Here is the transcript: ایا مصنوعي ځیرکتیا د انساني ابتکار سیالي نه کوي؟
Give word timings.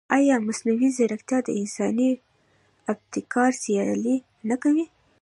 ایا 0.17 0.35
مصنوعي 0.47 0.89
ځیرکتیا 0.95 1.37
د 1.43 1.49
انساني 1.59 2.09
ابتکار 2.91 3.51
سیالي 3.63 4.17
نه 4.49 4.55
کوي؟ 4.63 4.85